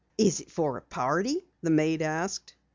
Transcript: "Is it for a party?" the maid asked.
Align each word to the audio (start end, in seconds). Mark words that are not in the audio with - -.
"Is 0.17 0.39
it 0.39 0.49
for 0.49 0.77
a 0.77 0.81
party?" 0.81 1.45
the 1.61 1.69
maid 1.69 2.01
asked. 2.01 2.55